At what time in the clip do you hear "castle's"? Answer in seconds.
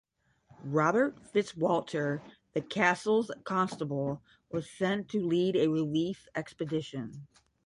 2.63-3.29